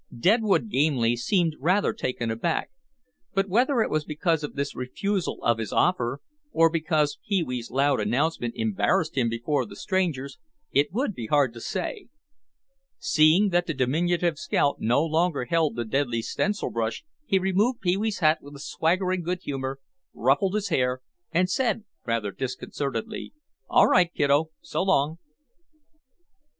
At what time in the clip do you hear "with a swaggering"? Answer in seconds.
18.41-19.21